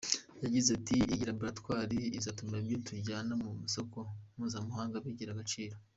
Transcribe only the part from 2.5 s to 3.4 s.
ibyo tujyana